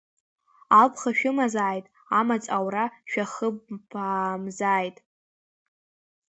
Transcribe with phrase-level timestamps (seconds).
[0.79, 1.85] Алԥха шәымазааит,
[2.19, 4.97] амаҵ аура шәахыбаамзааит!